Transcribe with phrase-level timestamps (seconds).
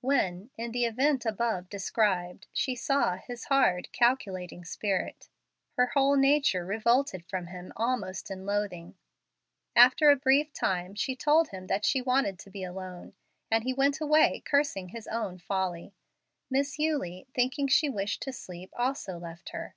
[0.00, 5.28] When, in the event above described, she saw his hard, calculating spirit,
[5.76, 8.96] her whole nature revolted from him almost in loathing.
[9.76, 13.12] After a brief time she told him that she wanted to be alone,
[13.48, 15.94] and he went away cursing his own folly.
[16.50, 19.76] Miss Eulie, thinking she wished to sleep, also left her.